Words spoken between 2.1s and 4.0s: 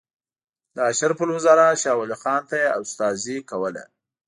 خان ته یې استادي کوله.